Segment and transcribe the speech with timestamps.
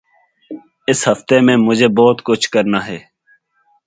[0.87, 2.99] اس ہفتے میں مجھے بہت کچھ کرنا ہے۔